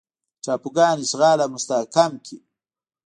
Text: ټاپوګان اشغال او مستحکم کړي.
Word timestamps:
ټاپوګان 0.43 0.97
اشغال 1.03 1.37
او 1.43 1.49
مستحکم 1.55 2.11
کړي. 2.25 2.37